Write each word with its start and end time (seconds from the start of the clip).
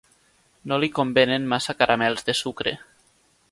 No 0.71 0.79
li 0.83 0.89
convenen 0.99 1.45
massa 1.53 1.77
caramels 1.83 2.27
de 2.31 2.37
sucre. 2.43 2.77